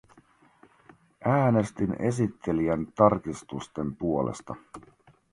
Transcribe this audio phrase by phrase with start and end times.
[1.25, 4.55] Äänestin esittelijän tarkistusten puolesta.